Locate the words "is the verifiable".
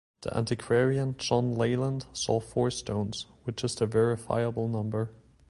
3.63-4.67